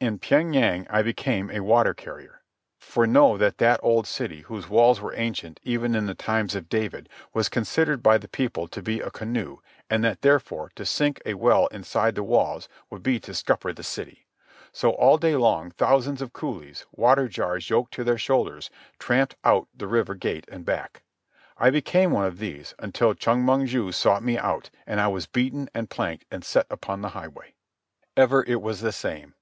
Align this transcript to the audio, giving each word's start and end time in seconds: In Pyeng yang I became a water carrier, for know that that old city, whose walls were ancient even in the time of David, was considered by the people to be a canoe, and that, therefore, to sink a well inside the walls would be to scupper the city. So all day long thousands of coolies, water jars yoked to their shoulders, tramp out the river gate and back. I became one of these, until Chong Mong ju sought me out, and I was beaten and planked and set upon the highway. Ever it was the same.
In 0.00 0.18
Pyeng 0.18 0.54
yang 0.54 0.86
I 0.88 1.02
became 1.02 1.50
a 1.50 1.60
water 1.60 1.92
carrier, 1.92 2.40
for 2.78 3.06
know 3.06 3.36
that 3.36 3.58
that 3.58 3.78
old 3.82 4.06
city, 4.06 4.40
whose 4.40 4.70
walls 4.70 5.02
were 5.02 5.12
ancient 5.14 5.60
even 5.64 5.94
in 5.94 6.06
the 6.06 6.14
time 6.14 6.46
of 6.54 6.70
David, 6.70 7.10
was 7.34 7.50
considered 7.50 8.02
by 8.02 8.16
the 8.16 8.26
people 8.26 8.68
to 8.68 8.80
be 8.80 9.00
a 9.00 9.10
canoe, 9.10 9.58
and 9.90 10.02
that, 10.02 10.22
therefore, 10.22 10.72
to 10.76 10.86
sink 10.86 11.20
a 11.26 11.34
well 11.34 11.66
inside 11.66 12.14
the 12.14 12.22
walls 12.22 12.70
would 12.88 13.02
be 13.02 13.20
to 13.20 13.34
scupper 13.34 13.70
the 13.74 13.82
city. 13.82 14.26
So 14.72 14.92
all 14.92 15.18
day 15.18 15.36
long 15.36 15.70
thousands 15.72 16.22
of 16.22 16.32
coolies, 16.32 16.86
water 16.90 17.28
jars 17.28 17.68
yoked 17.68 17.92
to 17.96 18.02
their 18.04 18.16
shoulders, 18.16 18.70
tramp 18.98 19.34
out 19.44 19.68
the 19.76 19.86
river 19.88 20.14
gate 20.14 20.46
and 20.50 20.64
back. 20.64 21.02
I 21.58 21.68
became 21.68 22.12
one 22.12 22.24
of 22.24 22.38
these, 22.38 22.72
until 22.78 23.12
Chong 23.12 23.44
Mong 23.44 23.66
ju 23.66 23.92
sought 23.92 24.22
me 24.22 24.38
out, 24.38 24.70
and 24.86 25.02
I 25.02 25.08
was 25.08 25.26
beaten 25.26 25.68
and 25.74 25.90
planked 25.90 26.24
and 26.30 26.42
set 26.46 26.66
upon 26.70 27.02
the 27.02 27.10
highway. 27.10 27.52
Ever 28.16 28.42
it 28.46 28.62
was 28.62 28.80
the 28.80 28.90
same. 28.90 29.34